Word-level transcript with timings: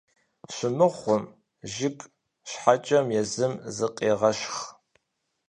Щымыхъум, 0.53 1.23
жыг 1.71 1.97
щхьэкӀэм 2.49 3.07
езым 3.21 3.53
зыкъегъэщхъ. 3.75 4.61